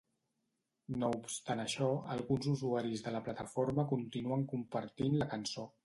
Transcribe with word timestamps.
No 1.03 1.09
obstant 1.17 1.61
això, 1.65 1.91
alguns 2.15 2.49
usuaris 2.55 3.07
de 3.09 3.15
la 3.17 3.23
plataforma 3.29 3.89
continuen 3.95 4.51
compartint 4.57 5.19
la 5.23 5.33
cançó. 5.37 5.73